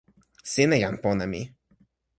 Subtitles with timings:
[0.51, 1.41] sina jan pona mi.